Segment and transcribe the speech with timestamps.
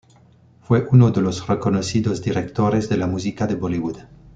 [0.63, 3.97] Fue uno de los reconocidos directores de la música de Bollywood.